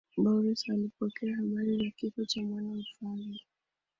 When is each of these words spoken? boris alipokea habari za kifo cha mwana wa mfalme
boris 0.17 0.69
alipokea 0.69 1.35
habari 1.35 1.77
za 1.77 1.89
kifo 1.95 2.25
cha 2.25 2.41
mwana 2.43 2.69
wa 2.69 2.75
mfalme 2.75 3.39